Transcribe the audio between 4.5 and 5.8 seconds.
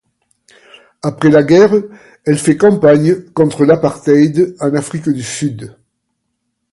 en Afrique du Sud.